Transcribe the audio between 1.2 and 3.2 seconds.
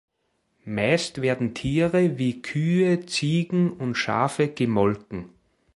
werden Tiere wie Kühe,